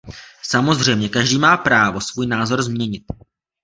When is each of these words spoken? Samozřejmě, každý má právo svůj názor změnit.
Samozřejmě, 0.43 1.09
každý 1.09 1.37
má 1.37 1.57
právo 1.57 2.01
svůj 2.01 2.27
názor 2.27 2.61
změnit. 2.61 3.03